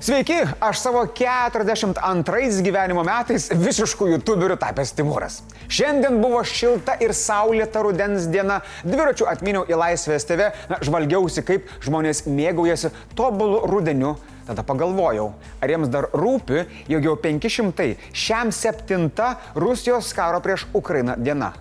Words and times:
Sveiki, 0.00 0.34
aš 0.60 0.78
savo 0.78 1.06
42 1.08 2.60
gyvenimo 2.60 3.00
metais 3.00 3.46
visiškų 3.48 4.10
youtuberių 4.10 4.58
tapęs 4.60 4.90
Timūras. 4.92 5.38
Šiandien 5.72 6.18
buvo 6.20 6.42
šilta 6.44 6.98
ir 7.00 7.14
saulėta 7.16 7.80
rudens 7.80 8.26
diena, 8.28 8.58
dviračių 8.84 9.24
atminiau 9.30 9.64
į 9.64 9.78
Laisvės 9.80 10.28
TV, 10.28 10.50
na, 10.68 10.76
žvalgiausi, 10.84 11.40
kaip 11.48 11.70
žmonės 11.86 12.26
mėgaujasi 12.28 12.90
tobulų 13.16 13.62
rudeniu. 13.72 14.18
Tada 14.46 14.62
pagalvojau, 14.68 15.30
ar 15.64 15.72
jiems 15.72 15.88
dar 15.90 16.10
rūpi, 16.12 16.66
jog 16.92 17.08
jau 17.08 17.16
500 17.24 17.96
šiam 18.12 18.52
septinta 18.52 19.38
Rusijos 19.56 20.12
karo 20.14 20.42
prieš 20.44 20.68
Ukrainą 20.76 21.16
diena. 21.16 21.54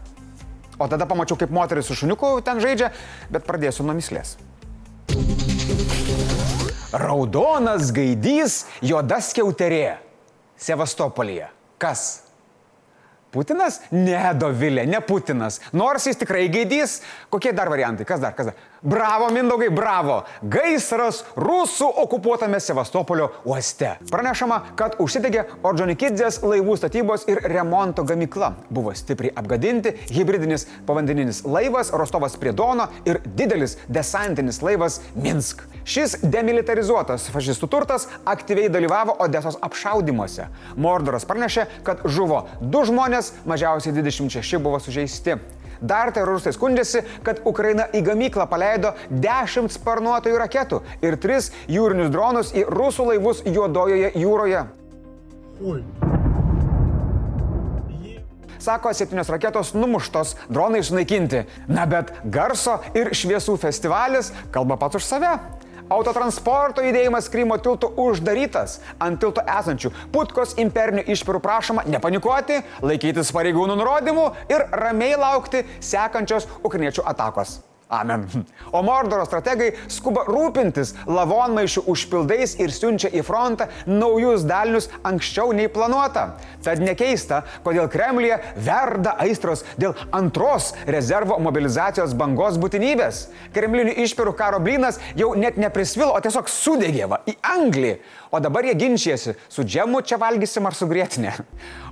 O 0.76 0.90
tada 0.92 1.08
pamačiau, 1.08 1.40
kaip 1.40 1.56
moteris 1.56 1.88
su 1.88 1.96
šuniuku 1.96 2.36
ten 2.44 2.60
žaidžia, 2.60 2.92
bet 3.32 3.48
pradėsiu 3.48 3.88
nuo 3.88 3.96
mislės. 3.96 4.36
Raudonas 6.96 7.92
gaidys, 7.96 8.64
juoda 8.86 9.20
skiauterė. 9.24 9.98
Sevastopolyje. 10.62 11.50
Kas? 11.82 12.06
Putinas? 13.36 13.82
Ne, 13.92 14.22
Dovilė, 14.40 14.86
ne 14.88 15.02
Putinas. 15.04 15.60
Nors 15.76 16.08
jis 16.08 16.22
tikrai 16.22 16.46
gaidys. 16.54 17.02
Kokie 17.34 17.52
dar 17.56 17.68
variantai? 17.74 18.08
Kas 18.08 18.24
dar? 18.24 18.32
Kas 18.38 18.52
dar? 18.52 18.62
Bravo, 18.82 19.30
Mindaugai, 19.34 19.70
bravo. 19.74 20.20
Gaisras 20.42 21.24
rusų 21.40 21.88
okupuotame 22.04 22.60
Sevastopolio 22.60 23.30
uoste. 23.48 23.96
Pranešama, 24.12 24.60
kad 24.78 24.98
užsidegė 25.02 25.46
Ordžonikidzės 25.66 26.42
laivų 26.44 26.76
statybos 26.80 27.26
ir 27.32 27.42
remonto 27.50 28.06
gamykla. 28.08 28.52
Buvo 28.70 28.94
stipriai 28.98 29.34
apgadinti 29.40 29.96
hybridinis 30.12 30.68
povandeninis 30.86 31.44
laivas 31.48 31.94
Rostovas 31.96 32.38
prie 32.42 32.54
Dono 32.54 32.90
ir 33.08 33.22
didelis 33.26 33.78
desantinis 33.88 34.62
laivas 34.66 35.00
Minsk. 35.16 35.64
Šis 35.86 36.20
demilitarizuotas 36.22 37.30
fašistų 37.34 37.70
turtas 37.72 38.10
aktyviai 38.26 38.70
dalyvavo 38.74 39.18
Odesos 39.26 39.58
apšaudimuose. 39.66 40.50
Mordoras 40.76 41.26
pranešė, 41.30 41.68
kad 41.86 42.06
žuvo 42.06 42.46
du 42.62 42.86
žmonės, 42.86 43.34
mažiausiai 43.46 43.94
26 43.96 44.62
buvo 44.62 44.82
sužeisti. 44.82 45.40
Dar 45.86 46.12
teroristai 46.16 46.54
skundėsi, 46.56 47.04
kad 47.26 47.44
Ukraina 47.46 47.88
į 47.94 48.02
gamyklą 48.06 48.48
paleido 48.50 48.96
10 49.10 49.70
sparnuotojų 49.76 50.40
raketų 50.42 50.82
ir 51.06 51.20
3 51.22 51.52
jūrinius 51.76 52.12
dronus 52.14 52.54
į 52.56 52.66
rusų 52.72 53.12
laivus 53.12 53.44
Juodojoje 53.46 54.12
jūroje. 54.18 54.66
Ui. 55.62 55.80
Sako, 58.66 58.94
septynios 58.98 59.30
raketos 59.30 59.76
numuštos, 59.78 60.34
dronai 60.50 60.82
sunaikinti. 60.84 61.44
Na 61.70 61.86
bet 61.86 62.10
garso 62.34 62.80
ir 62.98 63.12
šviesų 63.14 63.60
festivalis 63.62 64.32
kalba 64.56 64.80
pats 64.82 64.98
už 64.98 65.06
save. 65.06 65.36
Autotransporto 65.90 66.82
judėjimas 66.82 67.30
Krymo 67.30 67.60
tiltų 67.62 67.92
uždarytas. 68.02 68.80
Ant 68.98 69.20
tilto 69.22 69.44
esančių 69.46 69.92
Putkos 70.16 70.56
imperinių 70.62 71.06
išpirų 71.14 71.44
prašoma 71.44 71.86
nepanikuoti, 71.86 72.62
laikytis 72.82 73.30
pareigūnų 73.36 73.78
nurodymų 73.78 74.26
ir 74.50 74.66
ramiai 74.82 75.14
laukti 75.20 75.62
sekančios 75.84 76.50
ukriniečių 76.66 77.06
atakos. 77.14 77.60
Amen. 77.96 78.26
O 78.76 78.82
Mordoro 78.84 79.24
strategai 79.28 79.72
skuba 79.92 80.26
rūpintis 80.28 80.94
lavonmaišių 81.08 81.86
užpildais 81.92 82.58
ir 82.60 82.74
siunčia 82.76 83.12
į 83.16 83.24
frontą 83.24 83.70
naujus 83.88 84.44
dalinius 84.48 84.90
anksčiau 85.08 85.54
nei 85.56 85.70
planuota. 85.72 86.26
Tad 86.66 86.82
nekeista, 86.84 87.44
kodėl 87.64 87.88
Kremlėje 87.92 88.42
verda 88.66 89.16
aistros 89.24 89.64
dėl 89.80 89.96
antros 90.16 90.74
rezervo 90.90 91.38
mobilizacijos 91.40 92.16
bangos 92.18 92.60
būtinybės. 92.62 93.26
Kremlinių 93.56 93.96
išpirų 94.06 94.36
karo 94.36 94.60
blynas 94.64 95.00
jau 95.16 95.32
net 95.40 95.60
neprisvilo, 95.62 96.12
o 96.12 96.22
tiesiog 96.24 96.52
sudegėva 96.52 97.22
į 97.30 97.38
Angliją. 97.56 98.00
O 98.36 98.40
dabar 98.44 98.66
jie 98.68 98.74
ginčijasi, 98.76 99.38
su 99.48 99.64
džemu 99.64 100.02
čia 100.04 100.18
valgysim 100.20 100.66
ar 100.68 100.76
su 100.76 100.90
grėtinė. 100.90 101.32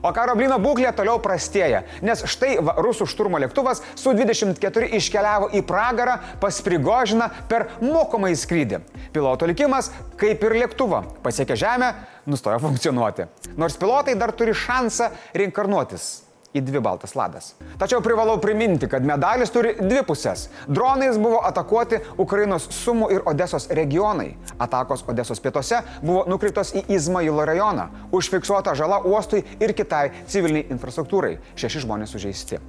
O 0.03 0.11
karo 0.11 0.33
blyno 0.35 0.57
būklė 0.59 0.89
toliau 0.97 1.21
prastėja, 1.23 1.85
nes 2.03 2.25
štai 2.27 2.57
va, 2.59 2.73
rusų 2.83 3.07
šturmo 3.07 3.39
lėktuvas 3.39 3.79
su 3.95 4.11
24 4.11 4.89
iškeliavo 4.97 5.47
į 5.55 5.61
pragarą 5.93 6.17
pas 6.41 6.61
Prigožiną 6.61 7.29
per 7.47 7.67
mokomąjį 7.81 8.37
skrydį. 8.41 8.81
Piloto 9.13 9.45
likimas, 9.45 9.91
kaip 10.17 10.43
ir 10.43 10.57
lėktuvo, 10.63 11.03
pasiekė 11.23 11.55
žemę, 11.59 11.93
nustojo 12.25 12.59
funkcionuoti. 12.63 13.29
Nors 13.57 13.77
pilotai 13.77 14.15
dar 14.17 14.33
turi 14.33 14.55
šansą 14.57 15.11
reinkarnuotis 15.37 16.23
į 16.53 16.61
dvi 16.61 16.79
baltas 16.85 17.15
ladas. 17.17 17.53
Tačiau 17.81 18.01
privalau 18.05 18.37
priminti, 18.41 18.85
kad 18.89 19.05
medalis 19.05 19.49
turi 19.53 19.73
dvi 19.79 20.03
pusės. 20.05 20.47
Dronais 20.69 21.17
buvo 21.17 21.41
atakuoti 21.45 21.99
Ukrainos 22.21 22.67
Sumų 22.69 23.09
ir 23.15 23.25
Odesos 23.29 23.65
regionai. 23.73 24.35
Atakos 24.61 25.01
Odesos 25.09 25.41
pietuose 25.41 25.81
buvo 26.03 26.27
nukreiptos 26.29 26.75
į 26.77 26.85
Izmailo 26.93 27.45
rajoną. 27.49 27.89
Užfiksuota 28.13 28.75
žala 28.77 29.01
uostui 29.01 29.41
ir 29.59 29.73
kitai 29.73 30.11
civiliniai 30.29 30.69
infrastruktūrai. 30.77 31.39
Šeši 31.57 31.87
žmonės 31.87 32.13
sužeisti. 32.13 32.61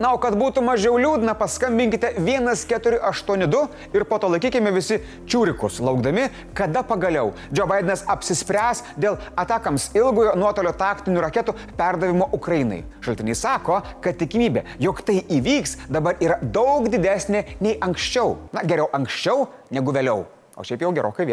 Na, 0.00 0.12
o 0.14 0.20
kad 0.22 0.36
būtų 0.38 0.62
mažiau 0.64 0.96
liūdna, 1.00 1.34
paskambinkite 1.38 2.14
1482 2.18 3.62
ir 3.96 4.06
po 4.08 4.18
to 4.22 4.30
laikykime 4.32 4.72
visi 4.74 5.00
čiūrikus, 5.30 5.80
laukdami, 5.84 6.28
kada 6.56 6.82
pagaliau 6.86 7.34
Joe 7.52 7.68
Bidenas 7.70 8.04
apsispręs 8.10 8.82
dėl 9.00 9.18
atakams 9.40 9.90
ilgojo 9.96 10.34
nuotolio 10.40 10.72
taktinių 10.76 11.22
raketų 11.26 11.56
perdavimo 11.78 12.30
Ukrainai. 12.36 12.82
Šaltiniai 13.04 13.38
sako, 13.38 13.80
kad 14.04 14.18
tikimybė, 14.20 14.64
jog 14.82 15.04
tai 15.06 15.20
įvyks, 15.28 15.76
dabar 15.92 16.20
yra 16.22 16.40
daug 16.42 16.88
didesnė 16.90 17.46
nei 17.60 17.78
anksčiau. 17.80 18.36
Na, 18.56 18.64
geriau 18.66 18.90
anksčiau 18.96 19.48
negu 19.74 19.96
vėliau. 19.96 20.26
O 20.56 20.66
šiaip 20.66 20.84
jau 20.84 20.92
gerokai 20.96 21.28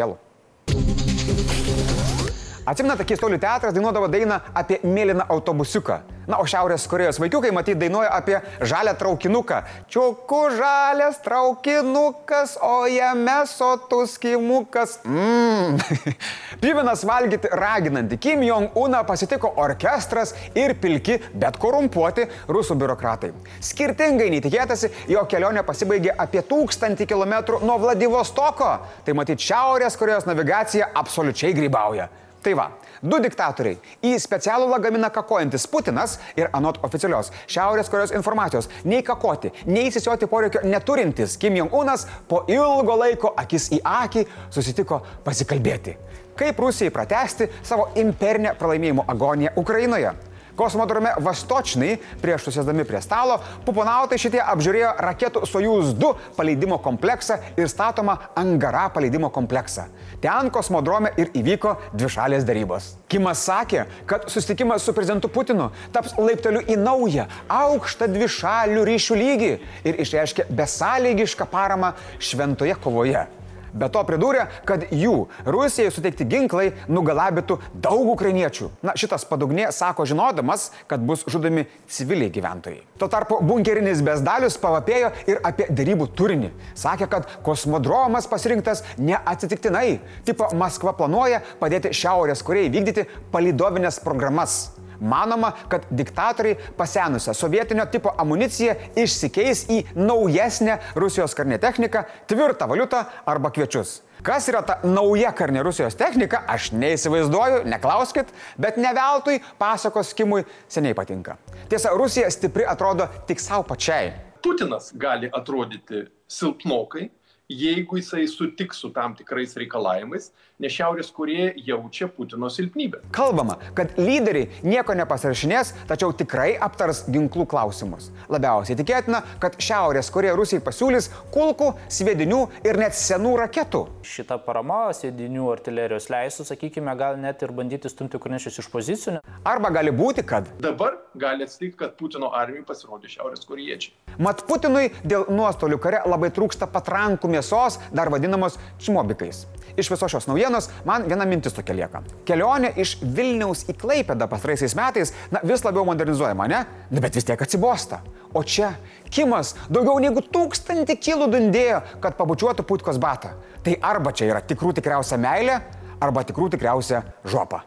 vėlų. 2.68 2.72
Atsimena, 2.72 2.96
keistuolių 2.96 3.38
teatras 3.40 3.74
dainuodavo 3.74 4.08
dainą 4.08 4.40
apie 4.54 4.80
mėlyną 4.84 5.26
autobusiuką. 5.28 6.02
Na, 6.28 6.36
o 6.38 6.44
Šiaurės 6.44 6.84
Korejos 6.86 7.18
vaikiukai, 7.18 7.50
matyt, 7.56 7.78
dainuoja 7.80 8.10
apie 8.12 8.36
žalę 8.60 8.92
traukinuką. 9.00 9.62
Čiuku 9.88 10.40
žalės 10.58 11.22
traukinukas, 11.24 12.58
o 12.60 12.84
jame 12.86 13.46
sotus 13.48 14.18
kimukas. 14.20 14.98
Mmm. 15.06 15.78
Pivinas 16.62 17.06
valgyti 17.08 17.48
raginantį. 17.48 18.20
Kim 18.20 18.44
Jong-uną 18.44 19.00
pasitiko 19.08 19.54
orkestras 19.56 20.34
ir 20.52 20.76
pilki, 20.76 21.16
bet 21.32 21.56
korumpuoti 21.56 22.28
rusų 22.46 22.76
biurokratai. 22.76 23.32
Skirtingai 23.64 24.28
nei 24.28 24.44
tikėtasi, 24.44 24.92
jo 25.08 25.24
kelionė 25.24 25.64
pasibaigė 25.64 26.12
apie 26.12 26.44
tūkstantį 26.44 27.08
kilometrų 27.08 27.64
nuo 27.64 27.80
Vladivostoko. 27.80 28.74
Tai 29.06 29.16
matyt, 29.16 29.40
Šiaurės 29.40 29.96
Korejos 29.96 30.28
navigacija 30.28 30.92
absoliučiai 30.92 31.56
grybauja. 31.56 32.12
Tai 32.42 32.52
va, 32.54 32.68
du 33.02 33.18
diktatoriai 33.18 33.78
į 34.06 34.12
specialų 34.22 34.68
lagaminą 34.70 35.10
kakojantis 35.14 35.66
Putinas 35.70 36.18
ir 36.38 36.50
anot 36.54 36.78
oficialios 36.86 37.32
Šiaurės 37.50 37.90
Korejos 37.90 38.14
informacijos 38.14 38.70
nei 38.86 39.02
kakoti, 39.02 39.50
nei 39.66 39.88
įsisioti 39.88 40.28
poreikio 40.30 40.62
neturintis 40.62 41.34
Kim 41.42 41.58
Jong-unas 41.58 42.06
po 42.30 42.44
ilgo 42.46 42.94
laiko 43.02 43.34
akis 43.42 43.72
į 43.74 43.82
akį 43.82 44.24
susitiko 44.54 45.00
pasikalbėti. 45.26 45.96
Kaip 46.38 46.62
Rusijai 46.62 46.94
pratesti 46.94 47.50
savo 47.66 47.88
imperinę 47.98 48.54
pralaimėjimo 48.58 49.08
agoniją 49.10 49.56
Ukrainoje? 49.58 50.14
Kosmodrome 50.58 51.12
Vastočnai, 51.22 51.92
prieš 52.18 52.48
susėsdami 52.48 52.82
prie 52.88 52.98
stalo, 53.04 53.36
puponautai 53.62 54.18
šitie 54.18 54.40
apžiūrėjo 54.42 54.90
raketų 55.06 55.44
Sojuz 55.46 55.92
2 55.94 56.10
paleidimo 56.34 56.80
kompleksą 56.82 57.36
ir 57.54 57.70
statomą 57.70 58.16
Angara 58.38 58.88
paleidimo 58.90 59.30
kompleksą. 59.30 59.86
Ten 60.18 60.50
kosmodrome 60.50 61.12
ir 61.14 61.30
įvyko 61.38 61.76
dvišalės 61.94 62.46
darybos. 62.48 62.90
Kimas 63.06 63.44
sakė, 63.46 63.86
kad 64.10 64.26
susitikimas 64.32 64.82
su 64.82 64.94
prezidentu 64.96 65.30
Putinu 65.30 65.70
taps 65.94 66.18
laipteliu 66.18 66.64
į 66.66 66.80
naują, 66.82 67.28
aukštą 67.46 68.10
dvišalių 68.10 68.82
ryšių 68.90 69.22
lygį 69.22 69.52
ir 69.86 70.02
išreiškė 70.02 70.50
besąlygišką 70.58 71.46
paramą 71.54 71.94
šventoje 72.18 72.74
kovoje. 72.82 73.28
Be 73.72 73.88
to 73.92 74.02
pridūrė, 74.08 74.46
kad 74.68 74.86
jų 74.94 75.28
Rusijai 75.46 75.92
suteikti 75.92 76.26
ginklai 76.28 76.70
nugalabytų 76.88 77.58
daug 77.74 78.08
ukrainiečių. 78.14 78.70
Na, 78.86 78.94
šitas 78.98 79.26
padugnė 79.28 79.68
sako 79.74 80.06
žinodamas, 80.08 80.70
kad 80.90 81.04
bus 81.04 81.24
žudomi 81.28 81.66
civiliai 81.90 82.32
gyventojai. 82.32 82.82
Tuo 83.00 83.10
tarpu 83.12 83.40
bunkerinis 83.44 84.02
bezdalius 84.04 84.58
pavapėjo 84.60 85.12
ir 85.30 85.42
apie 85.46 85.68
darybų 85.70 86.08
turinį. 86.18 86.52
Sakė, 86.78 87.10
kad 87.12 87.30
kosmodromas 87.46 88.28
pasirinktas 88.30 88.84
neatsitiktinai. 88.98 90.00
Tipo 90.28 90.50
Maskva 90.58 90.94
planuoja 90.96 91.42
padėti 91.60 91.92
Šiaurės 91.96 92.44
Korejai 92.46 92.72
vykdyti 92.74 93.08
palidovinės 93.32 94.00
programas. 94.04 94.60
Manoma, 95.00 95.52
kad 95.68 95.86
diktatoriai 95.90 96.58
pasenusią 96.76 97.34
sovietinio 97.34 97.86
tipo 97.92 98.12
amuniciją 98.18 98.74
išsikeis 98.98 99.64
į 99.70 99.80
naujesnę 99.96 100.78
Rusijos 100.98 101.34
karinę 101.38 101.58
techniką, 101.62 102.04
tvirtą 102.26 102.68
valiutą 102.68 103.04
arba 103.26 103.50
kviečius. 103.54 104.00
Kas 104.22 104.48
yra 104.50 104.64
ta 104.66 104.80
nauja 104.82 105.30
karinė 105.36 105.62
Rusijos 105.62 105.94
technika, 105.98 106.42
aš 106.50 106.72
neįsivaizduoju, 106.74 107.62
neklauskit, 107.70 108.32
bet 108.58 108.80
ne 108.80 108.90
veltui 108.94 109.38
pasakos 109.58 110.10
Kimui 110.18 110.42
seniai 110.68 110.96
patinka. 110.98 111.36
Tiesa, 111.70 111.94
Rusija 111.94 112.30
stipri 112.34 112.66
atrodo 112.66 113.06
tik 113.28 113.40
savo 113.40 113.62
pačiai. 113.68 114.10
Putinas 114.42 114.90
gali 114.94 115.30
atrodyti 115.34 116.04
silpnokai 116.30 117.08
jeigu 117.48 117.96
jisai 117.96 118.28
sutiks 118.28 118.76
su 118.76 118.90
tam 118.92 119.14
tikrais 119.16 119.54
reikalavimais, 119.56 120.26
nes 120.60 120.72
Šiaurės 120.74 121.08
Korėja 121.14 121.54
jaučia 121.64 122.08
Putino 122.12 122.50
silpnybę. 122.52 123.00
Kalbama, 123.14 123.56
kad 123.78 123.94
lyderiai 123.96 124.50
nieko 124.66 124.92
nepasirašinės, 124.98 125.70
tačiau 125.88 126.12
tikrai 126.12 126.50
aptars 126.60 127.06
ginklų 127.08 127.46
klausimus. 127.48 128.10
Labiausiai 128.28 128.76
tikėtina, 128.76 129.22
kad 129.40 129.56
Šiaurės 129.64 130.12
Korėja 130.12 130.34
Rusijai 130.36 130.60
pasiūlys 130.66 131.08
kulkų, 131.32 131.70
sviedinių 131.88 132.42
ir 132.68 132.80
net 132.82 132.98
senų 132.98 133.32
raketų. 133.40 133.84
Šita 134.04 134.36
parama 134.44 134.90
sviedinių 134.92 135.48
artilerijos 135.54 136.10
leisų, 136.12 136.44
sakykime, 136.50 136.92
gal 137.00 137.16
net 137.16 137.40
ir 137.46 137.54
bandyti 137.56 137.88
stumti 137.88 138.20
ukrainiečius 138.20 138.60
iš 138.60 138.68
pozicijų. 138.74 139.22
Arba 139.48 139.72
gali 139.72 139.94
būti, 139.94 140.26
kad 140.26 140.52
Dabar 140.60 140.98
gali 141.16 141.48
atsitikti, 141.48 141.78
kad 141.80 141.96
Putino 141.96 142.28
armijai 142.36 142.66
pasirodė 142.68 143.08
Šiaurės 143.08 143.48
Korejiečiai. 143.48 143.96
Mat 144.20 144.44
Putinui 144.44 144.90
dėl 145.06 145.30
nuostolių 145.32 145.80
kare 145.80 146.04
labai 146.10 146.28
trūksta 146.34 146.68
patrankų 146.68 147.37
mėsos, 147.38 147.78
dar 147.94 148.10
vadinamos 148.12 148.58
čmobikais. 148.82 149.46
Iš 149.78 149.92
visos 149.92 150.10
šios 150.10 150.26
naujienos 150.26 150.70
man 150.86 151.06
viena 151.06 151.26
mintis 151.28 151.54
tokia 151.54 151.76
lieka. 151.78 152.02
Kelionė 152.26 152.72
iš 152.82 152.96
Vilniaus 153.02 153.62
į 153.70 153.76
Klaipėdą 153.78 154.26
pastaraisiais 154.30 154.74
metais 154.74 155.14
na, 155.30 155.42
vis 155.46 155.62
labiau 155.62 155.86
modernizuojama, 155.86 156.48
ne? 156.50 156.64
Na, 156.90 157.02
bet 157.04 157.14
vis 157.14 157.26
tiek 157.28 157.38
atsibosta. 157.38 158.00
O 158.34 158.42
čia 158.42 158.72
Kimas 159.08 159.54
daugiau 159.70 160.00
negu 160.02 160.20
tūkstantį 160.24 160.98
kilų 160.98 161.30
dundėjo, 161.32 161.80
kad 162.02 162.18
pabučiuotų 162.18 162.66
putkos 162.66 162.98
batą. 163.00 163.36
Tai 163.64 163.78
arba 163.92 164.12
čia 164.12 164.32
yra 164.32 164.42
tikrų 164.44 164.74
tikriausia 164.80 165.20
meilė, 165.20 165.60
arba 166.02 166.26
tikrų 166.26 166.50
tikriausia 166.56 167.04
žopa. 167.24 167.62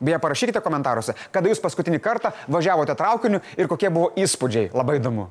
Beje, 0.00 0.20
parašykite 0.22 0.60
komentaruose, 0.60 1.16
kada 1.32 1.50
jūs 1.50 1.62
paskutinį 1.64 2.02
kartą 2.04 2.34
važiavote 2.52 2.94
traukiniu 2.98 3.40
ir 3.56 3.70
kokie 3.70 3.90
buvo 3.90 4.12
įspūdžiai. 4.14 4.70
Labai 4.76 5.00
įdomu. 5.00 5.30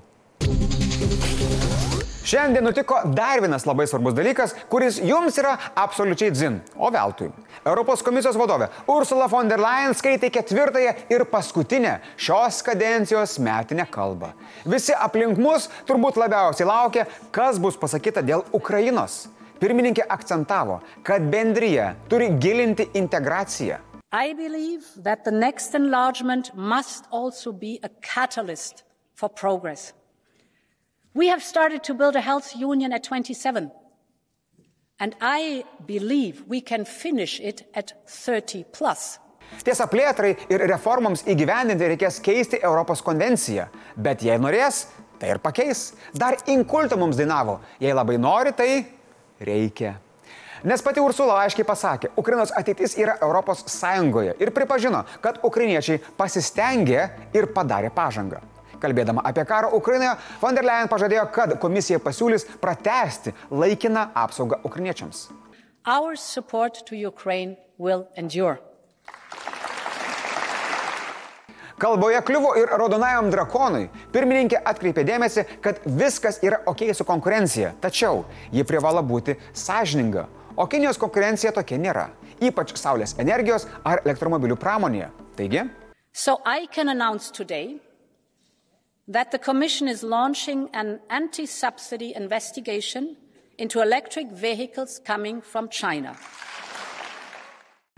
Šiandien 2.26 2.64
nutiko 2.66 2.98
dar 3.14 3.38
vienas 3.38 3.68
labai 3.70 3.86
svarbus 3.86 4.16
dalykas, 4.18 4.56
kuris 4.70 4.96
jums 4.98 5.36
yra 5.38 5.52
absoliučiai 5.78 6.32
dzin, 6.34 6.56
o 6.74 6.88
veltui. 6.90 7.28
Europos 7.62 8.02
komisijos 8.02 8.38
vadovė 8.40 8.72
Ursula 8.90 9.28
von 9.30 9.52
der 9.52 9.62
Leyen 9.62 9.94
skaitė 9.94 10.32
ketvirtąją 10.34 10.96
ir 11.14 11.24
paskutinę 11.30 12.00
šios 12.18 12.64
kadencijos 12.66 13.36
metinę 13.46 13.86
kalbą. 13.94 14.32
Visi 14.66 14.96
aplink 14.98 15.38
mus 15.38 15.68
turbūt 15.86 16.18
labiausiai 16.18 16.66
laukia, 16.66 17.04
kas 17.36 17.60
bus 17.62 17.78
pasakyta 17.78 18.24
dėl 18.26 18.42
Ukrainos. 18.58 19.28
Pirmininkė 19.62 20.08
akcentavo, 20.10 20.80
kad 21.06 21.28
bendryje 21.30 21.92
turi 22.10 22.32
gilinti 22.42 22.88
integraciją. 22.98 23.78
I 24.12 24.34
believe 24.34 24.82
that 25.04 25.24
the 25.26 25.32
next 25.32 25.76
enlargement 25.76 26.50
must 26.56 27.06
also 27.12 27.52
be 27.52 27.78
a 27.84 27.90
catalyst 28.02 28.82
for 29.14 29.30
progress. 29.30 29.94
We 31.16 31.30
have 31.30 31.42
started 31.42 31.82
to 31.84 31.94
build 31.94 32.18
a 32.18 32.22
health 32.22 32.58
union 32.58 32.92
at 32.92 33.04
27. 33.04 33.72
And 35.00 35.16
I 35.22 35.64
believe 35.86 36.44
we 36.46 36.60
can 36.60 36.84
finish 36.84 37.40
it 37.40 37.64
at 37.74 37.94
30 38.06 38.66
plus. 38.74 39.20
Tiesa, 39.64 39.88
plėtrai 39.88 40.34
ir 40.52 40.66
reformoms 40.68 41.24
įgyvendinti 41.32 41.88
reikės 41.94 42.18
keisti 42.20 42.60
Europos 42.60 43.00
konvenciją, 43.06 43.70
bet 43.96 44.26
jei 44.28 44.36
norės, 44.42 44.90
tai 45.22 45.30
ir 45.32 45.40
pakeis. 45.40 45.94
Dar 46.12 46.36
inkulto 46.52 46.98
mums 47.00 47.16
dainavo, 47.16 47.62
jei 47.80 47.94
labai 47.96 48.18
nori, 48.20 48.52
tai 48.52 48.84
reikia. 49.40 49.94
Nes 50.68 50.84
pati 50.84 51.00
Ursula 51.00 51.38
aiškiai 51.46 51.68
pasakė, 51.70 52.12
Ukrainos 52.20 52.52
ateitis 52.58 52.98
yra 53.00 53.16
Europos 53.24 53.64
Sąjungoje 53.72 54.36
ir 54.42 54.52
pripažino, 54.52 55.06
kad 55.24 55.40
ukrainiečiai 55.48 56.02
pasistengė 56.20 57.08
ir 57.38 57.48
padarė 57.56 57.94
pažangą. 57.96 58.44
Kalbėdama 58.82 59.24
apie 59.26 59.46
karą 59.46 59.72
Ukrainoje, 59.78 60.16
von 60.42 60.56
der 60.56 60.66
Leyen 60.68 60.92
pažadėjo, 60.92 61.26
kad 61.32 61.58
komisija 61.62 62.00
pasiūlys 62.04 62.48
pratesti 62.62 63.34
laikiną 63.52 64.10
apsaugą 64.14 64.62
ukrainiečiams. 64.64 65.30
Our 65.86 66.16
support 66.18 66.86
to 66.86 66.96
Ukraine 66.96 67.58
will 67.78 68.08
endure. 68.16 68.58
Kalboje 71.78 72.22
kliuvo 72.22 72.54
ir 72.56 72.72
raudonajam 72.72 73.28
drakonui. 73.34 73.90
Pirmininkė 74.16 74.62
atkreipė 74.64 75.04
dėmesį, 75.06 75.44
kad 75.62 75.82
viskas 75.86 76.40
yra 76.44 76.62
ok 76.72 76.88
su 76.96 77.04
konkurencija, 77.04 77.74
tačiau 77.84 78.24
ji 78.56 78.64
privalo 78.64 79.04
būti 79.04 79.36
sąžininga. 79.52 80.24
O 80.56 80.70
Kinijos 80.72 80.96
konkurencija 80.98 81.52
tokia 81.52 81.76
nėra, 81.78 82.06
ypač 82.40 82.72
saulės 82.80 83.18
energijos 83.20 83.68
ar 83.84 84.00
elektromobilių 84.06 84.56
pramonėje. 84.56 85.12
Taigi, 85.36 85.66
So 86.16 86.40
I 86.46 86.66
can 86.72 86.88
announce 86.88 87.30
today 87.30 87.82
that 89.08 89.32
the 89.32 89.40
Commission 89.40 89.88
is 89.88 90.04
launching 90.04 90.70
an 90.74 91.00
anti 91.10 91.46
subsidy 91.46 92.14
investigation 92.16 93.16
into 93.58 93.82
electric 93.82 94.32
vehicles 94.32 95.00
coming 95.06 95.42
from 95.42 95.70
China. 95.70 96.16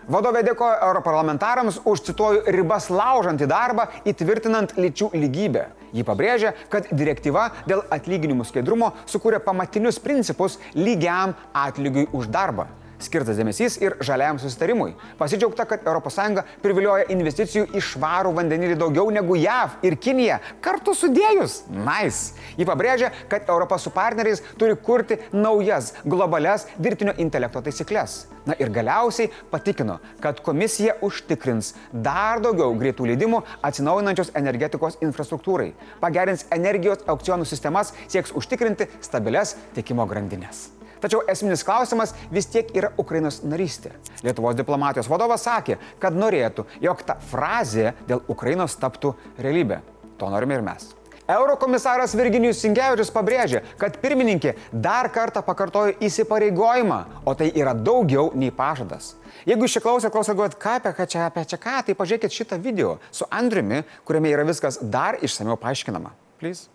Vadovė 0.07 0.39
dėkoja 0.47 0.77
europarlamentarams 0.87 1.81
už, 1.83 2.01
cituoju, 2.07 2.43
ribas 2.55 2.85
laužantį 2.87 3.47
darbą 3.51 3.89
įtvirtinant 4.07 4.77
lyčių 4.79 5.09
lygybę. 5.11 5.65
Ji 5.91 6.05
pabrėžia, 6.07 6.53
kad 6.71 6.87
direktyva 6.95 7.49
dėl 7.67 7.81
atlyginimų 7.91 8.45
skaidrumo 8.47 8.93
sukūrė 9.07 9.41
pamatinius 9.43 9.99
principus 9.99 10.59
lygiam 10.75 11.35
atlygiui 11.51 12.07
už 12.15 12.31
darbą. 12.31 12.69
Skirtas 12.97 13.37
dėmesys 13.37 13.75
ir 13.77 13.93
žaliajam 14.01 14.39
susitarimui. 14.41 14.95
Pasidžiaugta, 15.19 15.67
kad 15.69 15.85
ES 15.85 16.39
privilioja 16.63 17.05
investicijų 17.13 17.67
į 17.77 17.81
švarų 17.85 18.31
vandenilį 18.39 18.77
daugiau 18.79 19.11
negu 19.13 19.35
JAV 19.37 19.75
ir 19.85 19.97
Kinija 20.01 20.39
kartu 20.61 20.95
sudėjus. 20.97 21.59
Nice. 21.69 22.33
Ji 22.57 22.65
pabrėžia, 22.65 23.11
kad 23.29 23.49
Europa 23.49 23.77
su 23.77 23.91
partneriais 23.93 24.41
turi 24.57 24.75
kurti 24.75 25.19
naujas 25.31 25.93
globales 26.05 26.65
dirbtinio 26.77 27.13
intelekto 27.21 27.61
taisyklės. 27.61 28.25
Na 28.47 28.55
ir 28.57 28.71
galiausiai 28.73 29.29
patikino, 29.51 29.99
kad 30.23 30.41
komisija 30.41 30.95
užtikrins 31.05 31.73
dar 31.91 32.41
daugiau 32.41 32.73
greitų 32.79 33.11
leidimų 33.11 33.43
atsinaujinančios 33.67 34.33
energetikos 34.39 34.97
infrastruktūrai, 35.05 35.73
pagerins 36.01 36.47
energijos 36.55 37.05
aukcionų 37.05 37.45
sistemas, 37.45 37.93
sieks 38.07 38.33
užtikrinti 38.33 38.89
stabilias 39.05 39.53
tiekimo 39.77 40.07
grandinės. 40.09 40.76
Tačiau 41.01 41.23
esminis 41.29 41.65
klausimas 41.67 42.13
vis 42.33 42.49
tiek 42.51 42.69
yra 42.77 42.91
Ukrainos 42.97 43.41
narystė. 43.45 43.93
Lietuvos 44.25 44.57
diplomatijos 44.57 45.09
vadovas 45.11 45.45
sakė, 45.47 45.77
kad 46.01 46.17
norėtų, 46.17 46.67
jog 46.83 47.03
ta 47.05 47.19
frazė 47.31 47.93
dėl 48.07 48.23
Ukrainos 48.27 48.77
taptų 48.79 49.15
realybė. 49.37 49.81
To 50.17 50.31
norime 50.33 50.57
ir 50.57 50.65
mes. 50.65 50.93
Eurokomisaras 51.27 52.13
Virginijus 52.15 52.61
Sinkevičius 52.63 53.11
pabrėžė, 53.11 53.61
kad 53.79 53.97
pirmininkė 53.99 54.53
dar 54.71 55.09
kartą 55.11 55.43
pakartojo 55.43 55.97
įsipareigojimą, 56.07 56.99
o 57.27 57.35
tai 57.35 57.49
yra 57.51 57.75
daugiau 57.75 58.31
nei 58.33 58.53
pažadas. 58.55 59.15
Jeigu 59.47 59.67
iš 59.67 59.77
čia 59.77 59.83
klausėt, 59.83 60.13
klausėt, 60.15 60.37
galvojat, 60.39 60.57
ką 60.63 60.77
apie, 60.79 60.95
ką 60.95 61.09
čia, 61.11 61.27
apie 61.27 61.45
čia 61.51 61.59
ką, 61.61 61.77
tai 61.87 61.97
pažiūrėkit 61.99 62.39
šitą 62.39 62.61
video 62.63 62.95
su 63.11 63.27
Andriumi, 63.27 63.83
kuriame 64.07 64.31
yra 64.31 64.47
viskas 64.47 64.79
dar 64.81 65.19
išsameu 65.19 65.59
paaiškinama. 65.59 66.15
Please. 66.39 66.71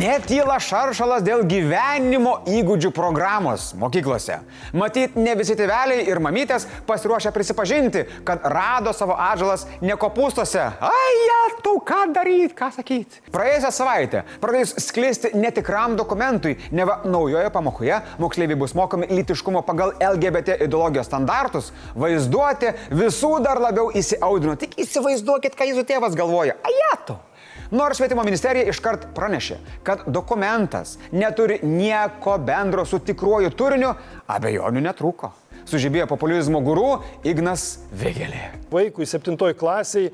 Netyla 0.00 0.54
šaršalas 0.64 1.20
dėl 1.20 1.42
gyvenimo 1.44 2.38
įgūdžių 2.48 2.88
programos 2.96 3.66
mokyklose. 3.76 4.38
Matyt, 4.72 5.18
ne 5.20 5.34
visi 5.36 5.52
tėveliai 5.58 6.06
ir 6.08 6.22
mamytės 6.24 6.64
pasiruošę 6.88 7.28
prisipažinti, 7.34 8.06
kad 8.24 8.46
rado 8.48 8.94
savo 8.96 9.18
atžalas 9.20 9.66
ne 9.84 9.98
kopūstuose. 10.00 10.64
Ai, 10.88 11.12
ja, 11.26 11.38
tu 11.60 11.76
ką 11.84 12.00
daryti, 12.16 12.56
ką 12.56 12.70
sakyti. 12.78 13.20
Praėjusią 13.34 13.74
savaitę 13.76 14.24
pradėjus 14.40 14.72
sklisti 14.86 15.34
netikram 15.36 15.98
dokumentui, 16.00 16.56
neva 16.72 17.02
naujoje 17.04 17.52
pamokoje 17.52 18.00
moksleiviai 18.24 18.62
bus 18.62 18.72
mokomi 18.78 19.10
lytiškumo 19.12 19.66
pagal 19.68 19.92
LGBT 20.00 20.62
ideologijos 20.64 21.12
standartus, 21.12 21.74
vaizduoti 21.92 22.72
visų 22.88 23.36
dar 23.44 23.60
labiau 23.60 23.92
įsiaudrino. 23.92 24.56
Tik 24.64 24.80
įsivaizduokit, 24.80 25.60
ką 25.60 25.74
jūsų 25.74 25.90
tėvas 25.92 26.16
galvoja. 26.16 26.56
Ajato. 26.64 27.20
Nors 27.70 28.00
švietimo 28.00 28.24
ministerija 28.26 28.66
iškart 28.66 29.04
pranešė, 29.14 29.60
kad 29.86 30.02
dokumentas 30.10 30.96
neturi 31.12 31.60
nieko 31.62 32.34
bendro 32.42 32.82
su 32.84 32.98
tikruoju 32.98 33.52
turiniu, 33.54 33.92
abejonių 34.26 34.82
netrūko. 34.88 35.30
Sužibėjo 35.70 36.08
populizmo 36.10 36.58
guru 36.66 36.96
Ignas 37.22 37.84
Vėgelė. 37.94 38.48
Vaikui 38.72 39.06
septintoj 39.06 39.54
klasiai 39.60 40.10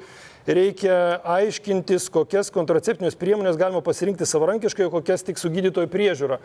reikia 0.46 0.96
aiškintis, 1.24 2.10
kokias 2.12 2.52
kontraceptinės 2.52 3.16
priemonės 3.16 3.56
galima 3.56 3.80
pasirinkti 3.84 4.28
savarankiškai, 4.28 4.84
o 4.86 4.92
kokias 4.92 5.24
tik 5.24 5.40
su 5.40 5.48
gydytojo 5.54 5.88
priežiūra. 5.90 6.38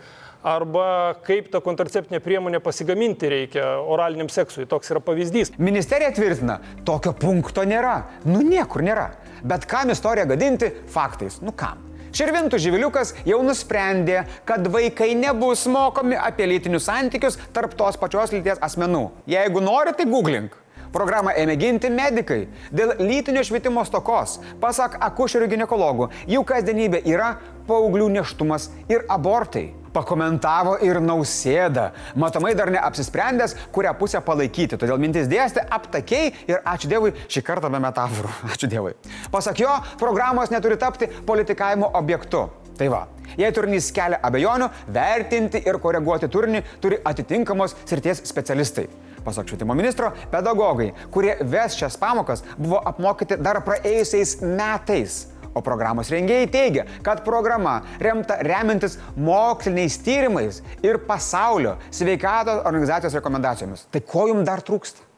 Arba 0.47 0.85
kaip 1.27 1.51
tą 1.51 1.59
kontraceptinę 1.65 2.21
priemonę 2.23 2.63
pasigaminti 2.63 3.29
reikia 3.35 3.67
oraliniam 3.83 4.31
seksui. 4.31 4.63
Toks 4.69 4.95
yra 4.95 5.03
pavyzdys. 5.03 5.57
Ministerija 5.59 6.15
tvirtina, 6.15 6.61
tokio 6.87 7.11
punkto 7.19 7.67
nėra. 7.67 7.99
Nu 8.23 8.45
niekur 8.47 8.87
nėra. 8.87 9.09
Bet 9.43 9.65
kam 9.65 9.89
istoriją 9.89 10.27
gadinti 10.33 10.71
faktais? 10.91 11.39
Nu 11.41 11.53
kam? 11.55 11.88
Širvintų 12.12 12.57
živiliukas 12.60 13.13
jau 13.24 13.39
nusprendė, 13.45 14.25
kad 14.43 14.65
vaikai 14.67 15.13
nebus 15.15 15.63
mokomi 15.71 16.17
apie 16.19 16.50
lytinius 16.50 16.89
santykius 16.89 17.39
tarp 17.55 17.77
tos 17.79 17.95
pačios 18.00 18.33
lyties 18.36 18.60
asmenų. 18.60 19.05
Jeigu 19.31 19.63
nori, 19.63 19.95
tai 19.95 20.10
googlink. 20.12 20.57
Programą 20.91 21.31
ėmė 21.39 21.55
ginti 21.55 21.88
medikai 21.88 22.41
dėl 22.75 22.98
lytinio 23.00 23.45
švietimo 23.48 23.86
stokos. 23.88 24.41
Pasak 24.60 24.98
akušerių 25.00 25.48
gynekologų, 25.53 26.10
jų 26.27 26.43
kasdienybė 26.51 27.05
yra 27.07 27.38
paauglių 27.69 28.10
neštumas 28.17 28.67
ir 28.91 29.07
abortai. 29.07 29.69
Pakomentavo 29.91 30.77
ir 30.86 31.01
nausėda. 31.03 31.89
Matomai 32.15 32.53
dar 32.55 32.71
neapsisprendęs, 32.71 33.57
kurią 33.75 33.93
pusę 34.00 34.21
palaikyti. 34.24 34.79
Todėl 34.79 35.01
mintis 35.01 35.27
dėstė 35.31 35.65
aptakiai 35.67 36.31
ir 36.48 36.63
ačiū 36.63 36.91
Dievui 36.91 37.13
šį 37.27 37.43
kartą 37.48 37.71
be 37.71 37.81
metaforų. 37.83 38.31
Ačiū 38.53 38.71
Dievui. 38.71 38.95
Pasak 39.33 39.60
jo, 39.63 39.74
programos 40.00 40.51
neturi 40.53 40.79
tapti 40.79 41.12
politikavimo 41.27 41.91
objektu. 42.00 42.48
Tai 42.79 42.88
va, 42.89 43.01
jei 43.38 43.51
turinys 43.53 43.91
kelia 43.93 44.17
abejonių, 44.25 44.71
vertinti 44.95 45.60
ir 45.67 45.77
koreguoti 45.83 46.29
turinį 46.31 46.63
turi 46.81 46.98
atitinkamos 47.05 47.75
srities 47.83 48.24
specialistai. 48.25 48.88
Pasak 49.21 49.51
švietimo 49.51 49.75
ministro, 49.77 50.10
pedagogai, 50.31 50.88
kurie 51.13 51.36
ves 51.45 51.75
šias 51.77 52.00
pamokas, 52.01 52.41
buvo 52.57 52.79
apmokyti 52.89 53.38
dar 53.38 53.60
praėjusiais 53.67 54.39
metais. 54.41 55.19
O 55.53 55.62
programos 55.65 56.12
rengėjai 56.13 56.48
teigia, 56.51 56.88
kad 57.03 57.25
programa 57.25 57.81
remta 58.00 58.39
remintis 58.48 58.98
moksliniais 59.20 60.00
tyrimais 60.05 60.62
ir 60.86 61.01
pasaulio 61.08 61.77
sveikatos 61.91 62.63
organizacijos 62.65 63.17
rekomendacijomis. 63.20 63.88
Tai 63.91 64.03
ko 64.08 64.27
jums 64.31 64.48
dar 64.48 64.63
trūksta? 64.63 65.10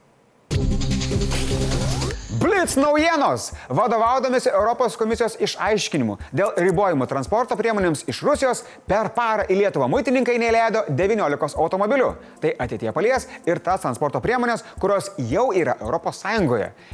Blitz 2.44 2.76
naujienos. 2.76 3.52
Vadovaudomisi 3.70 4.50
Europos 4.50 4.98
komisijos 5.00 5.38
išaiškinimu 5.40 6.18
dėl 6.36 6.50
ribojimų 6.60 7.08
transporto 7.08 7.56
priemonėms 7.56 8.02
iš 8.12 8.20
Rusijos 8.28 8.66
per 8.90 9.14
parą 9.16 9.46
į 9.48 9.62
Lietuvą 9.62 9.88
muitininkai 9.88 10.36
neleido 10.42 10.82
19 10.90 11.56
automobilių. 11.64 12.12
Tai 12.44 12.52
ateitie 12.66 12.92
palies 12.92 13.30
ir 13.48 13.64
tas 13.64 13.86
transporto 13.86 14.20
priemonės, 14.20 14.66
kurios 14.84 15.14
jau 15.32 15.48
yra 15.56 15.78
ES. 15.80 16.22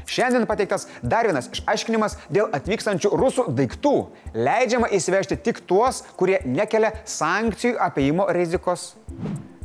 Šiandien 0.06 0.46
pateiktas 0.46 0.86
dar 1.02 1.26
vienas 1.26 1.50
išaiškinimas 1.50 2.20
dėl 2.30 2.54
atvykstančių 2.54 3.16
rusų 3.18 3.50
daiktų. 3.50 3.96
Leidžiama 4.38 4.94
įsivežti 4.94 5.42
tik 5.50 5.66
tuos, 5.66 6.06
kurie 6.14 6.44
nekelia 6.46 6.94
sankcijų 7.10 7.80
apėjimo 7.90 8.30
rizikos. 8.38 8.92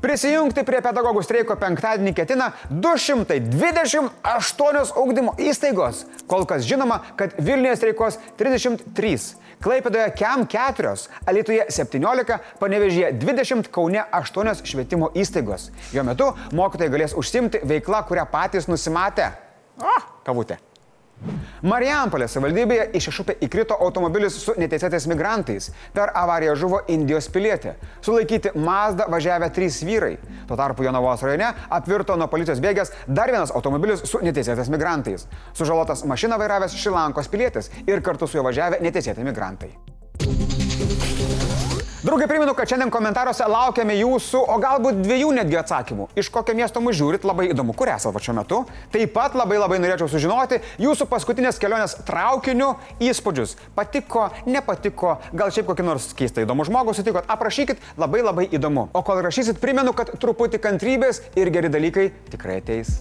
Prisijungti 0.05 0.61
prie 0.69 0.83
pedagogų 0.85 1.23
streiko 1.25 1.55
penktadienį 1.57 2.11
ketina 2.13 2.51
228 2.69 4.91
ugdymo 5.01 5.33
įstaigos. 5.41 6.05
Kol 6.29 6.45
kas 6.51 6.67
žinoma, 6.69 7.01
kad 7.17 7.33
Vilniuje 7.41 7.73
streikos 7.79 8.19
33, 8.37 8.85
Klaipėdoje 9.65 10.13
KEM 10.19 10.45
4, 10.53 10.93
Alitoje 11.25 11.65
17, 11.73 12.37
Panevežyje 12.61 13.17
20, 13.23 13.73
Kaune 13.73 14.05
8 14.21 14.69
švietimo 14.69 15.09
įstaigos. 15.17 15.73
Jo 15.97 16.05
metu 16.05 16.29
mokytojai 16.53 16.93
galės 16.99 17.17
užsimti 17.17 17.65
veiklą, 17.65 18.05
kurią 18.05 18.29
patys 18.29 18.69
nusimatė. 18.69 19.33
O, 19.81 19.89
kavutė. 20.29 20.61
Marijampolės 21.65 22.35
savivaldybėje 22.37 22.91
iš 22.99 23.09
iššūpė 23.09 23.37
įkrito 23.47 23.77
automobilis 23.81 24.37
su 24.43 24.53
neteisėtais 24.61 25.07
migrantais. 25.09 25.71
Per 25.97 26.13
avariją 26.21 26.57
žuvo 26.61 26.83
Indijos 26.93 27.31
pilietė. 27.33 27.77
Sulaikyti 28.05 28.53
Mazda 28.61 29.07
važiavę 29.13 29.49
trys 29.55 29.81
vyrai. 29.87 30.19
Tuo 30.49 30.59
tarpu 30.61 30.85
Jonavos 30.85 31.25
rajone 31.25 31.49
apvirto 31.79 32.19
nuo 32.21 32.29
policijos 32.33 32.61
bėgęs 32.65 32.93
dar 33.07 33.33
vienas 33.33 33.55
automobilis 33.55 34.05
su 34.11 34.21
neteisėtais 34.25 34.69
migrantais. 34.73 35.25
Sužalotas 35.57 36.05
mašiną 36.05 36.39
vairavęs 36.43 36.77
Šilankos 36.77 37.33
pilietis 37.33 37.73
ir 37.87 38.05
kartu 38.05 38.29
su 38.29 38.41
juo 38.41 38.47
važiavę 38.51 38.83
neteisėti 38.85 39.25
migrantai. 39.25 39.73
Draugai, 42.05 42.27
primenu, 42.29 42.53
kad 42.53 42.69
šiandien 42.69 42.91
komentaruose 42.93 43.47
laukiame 43.49 43.95
jūsų, 43.97 44.43
o 44.53 44.59
galbūt 44.61 44.99
dviejų 45.07 45.31
netgi 45.39 45.57
atsakymų. 45.57 46.11
Iš 46.21 46.29
kokio 46.35 46.53
miesto 46.59 46.83
mus 46.85 46.99
žiūrit, 46.99 47.25
labai 47.25 47.47
įdomu, 47.49 47.73
kur 47.73 47.89
esate 47.89 48.21
šiuo 48.21 48.35
metu. 48.37 48.59
Taip 48.93 49.15
pat 49.15 49.33
labai 49.41 49.57
labai 49.57 49.79
norėčiau 49.81 50.11
sužinoti 50.13 50.59
jūsų 50.85 51.07
paskutinės 51.09 51.57
kelionės 51.63 51.97
traukiniu 52.05 52.75
įspūdžius. 53.09 53.57
Patiko, 53.73 54.27
nepatiko, 54.45 55.15
gal 55.33 55.57
šiaip 55.57 55.71
kokį 55.73 55.89
nors 55.89 56.11
keistą 56.21 56.45
įdomų 56.45 56.69
žmogų 56.69 56.93
sutikot, 57.01 57.25
aprašykit, 57.25 57.81
labai 57.97 58.21
labai 58.21 58.47
įdomu. 58.53 58.91
O 58.93 59.01
kol 59.01 59.25
rašysit, 59.25 59.65
primenu, 59.65 59.97
kad 59.97 60.13
truputį 60.21 60.61
kantrybės 60.61 61.25
ir 61.41 61.55
geri 61.57 61.73
dalykai 61.73 62.11
tikrai 62.29 62.61
ateis. 62.61 62.99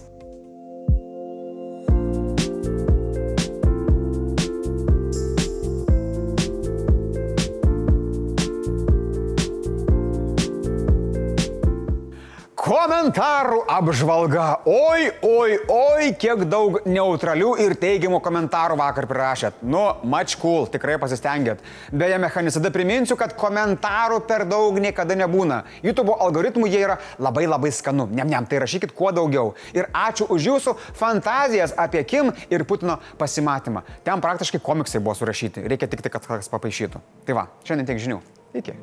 Komentarų 12.84 13.62
apžvalga. 13.72 14.46
Oi, 14.68 15.06
oi, 15.24 15.54
oi, 15.72 16.08
kiek 16.20 16.42
daug 16.52 16.74
neutralių 16.84 17.54
ir 17.64 17.72
teigiamų 17.80 18.18
komentarų 18.20 18.76
vakar 18.76 19.06
prirašėt. 19.08 19.62
Nu, 19.64 19.86
much 20.04 20.34
cool, 20.42 20.66
tikrai 20.68 20.98
pasistengėt. 21.00 21.62
Beje, 21.88 22.18
mechanisada 22.20 22.68
priminsiu, 22.74 23.16
kad 23.16 23.32
komentarų 23.40 24.20
per 24.28 24.44
daug 24.50 24.76
niekada 24.84 25.16
nebūna. 25.16 25.62
YouTube 25.80 26.12
algoritmų 26.12 26.68
jie 26.68 26.82
yra 26.82 26.98
labai 27.16 27.46
labai 27.48 27.72
skanu. 27.72 28.04
Nem, 28.12 28.28
nem, 28.28 28.44
tai 28.44 28.60
rašykit 28.66 28.92
kuo 28.92 29.14
daugiau. 29.16 29.54
Ir 29.72 29.88
ačiū 29.88 30.28
už 30.28 30.52
jūsų 30.52 30.76
fantazijas 31.00 31.72
apie 31.80 32.04
Kim 32.04 32.34
ir 32.52 32.68
Putino 32.68 32.98
pasimatymą. 33.16 33.86
Ten 34.04 34.20
praktiškai 34.20 34.60
komiksai 34.60 35.00
buvo 35.00 35.16
surašyti. 35.16 35.64
Reikia 35.72 35.88
tik 35.88 36.04
tai, 36.04 36.12
kad 36.12 36.28
kažkas 36.28 36.52
papaišytų. 36.52 37.00
Tai 37.24 37.40
va, 37.40 37.48
šiandien 37.64 37.94
tiek 37.94 38.08
žinių. 38.10 38.20
Iki. 38.60 38.76